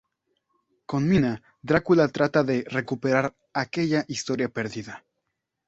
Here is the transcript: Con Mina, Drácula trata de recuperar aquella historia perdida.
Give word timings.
Con 0.89 1.01
Mina, 1.11 1.43
Drácula 1.61 2.07
trata 2.07 2.43
de 2.43 2.65
recuperar 2.67 3.35
aquella 3.53 4.03
historia 4.07 4.49
perdida. 4.49 5.03